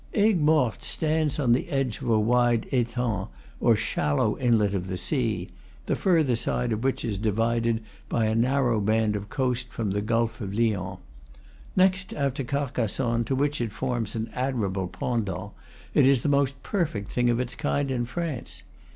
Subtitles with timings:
[0.15, 3.27] Aigues Mortes stands on the edge of a wide etang,
[3.59, 5.47] or shallow inlet of the sea,
[5.85, 10.01] the further side of which is divided by a narrow band of coast from the
[10.01, 10.97] Gulf of Lyons.
[11.75, 15.51] Next after Carcassonne, to which it forms an admirable pendant,
[15.93, 18.63] it is the most perfect thing of the kind in France.